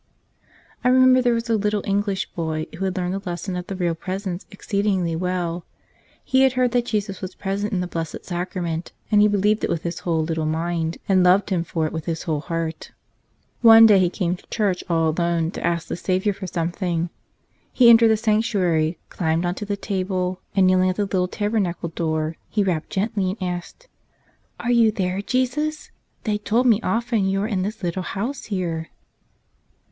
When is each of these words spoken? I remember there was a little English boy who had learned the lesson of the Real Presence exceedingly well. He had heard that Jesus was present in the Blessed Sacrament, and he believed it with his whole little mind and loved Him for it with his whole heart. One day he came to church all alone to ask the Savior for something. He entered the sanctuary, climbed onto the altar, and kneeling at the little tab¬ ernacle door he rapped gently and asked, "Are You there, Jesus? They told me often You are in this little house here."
I 0.83 0.89
remember 0.89 1.21
there 1.21 1.35
was 1.35 1.47
a 1.47 1.55
little 1.55 1.83
English 1.85 2.25
boy 2.31 2.65
who 2.75 2.85
had 2.85 2.97
learned 2.97 3.13
the 3.13 3.29
lesson 3.29 3.55
of 3.55 3.67
the 3.67 3.75
Real 3.75 3.93
Presence 3.93 4.47
exceedingly 4.49 5.15
well. 5.15 5.63
He 6.23 6.41
had 6.41 6.53
heard 6.53 6.71
that 6.71 6.87
Jesus 6.87 7.21
was 7.21 7.35
present 7.35 7.71
in 7.71 7.81
the 7.81 7.87
Blessed 7.87 8.25
Sacrament, 8.25 8.93
and 9.11 9.21
he 9.21 9.27
believed 9.27 9.63
it 9.63 9.69
with 9.69 9.83
his 9.83 9.99
whole 9.99 10.23
little 10.23 10.47
mind 10.47 10.97
and 11.07 11.23
loved 11.23 11.51
Him 11.51 11.63
for 11.63 11.85
it 11.85 11.93
with 11.93 12.05
his 12.05 12.23
whole 12.23 12.39
heart. 12.39 12.93
One 13.61 13.85
day 13.85 13.99
he 13.99 14.09
came 14.09 14.35
to 14.37 14.47
church 14.49 14.83
all 14.89 15.09
alone 15.11 15.51
to 15.51 15.63
ask 15.63 15.87
the 15.87 15.95
Savior 15.95 16.33
for 16.33 16.47
something. 16.47 17.11
He 17.71 17.87
entered 17.87 18.07
the 18.09 18.17
sanctuary, 18.17 18.97
climbed 19.09 19.45
onto 19.45 19.65
the 19.65 19.77
altar, 19.77 20.39
and 20.55 20.65
kneeling 20.65 20.89
at 20.89 20.95
the 20.95 21.03
little 21.03 21.27
tab¬ 21.27 21.51
ernacle 21.51 21.93
door 21.93 22.37
he 22.49 22.63
rapped 22.63 22.89
gently 22.89 23.29
and 23.39 23.43
asked, 23.43 23.87
"Are 24.59 24.71
You 24.71 24.91
there, 24.91 25.21
Jesus? 25.21 25.91
They 26.23 26.39
told 26.39 26.65
me 26.65 26.79
often 26.81 27.27
You 27.27 27.43
are 27.43 27.47
in 27.47 27.61
this 27.61 27.83
little 27.83 28.01
house 28.01 28.45
here." 28.45 28.89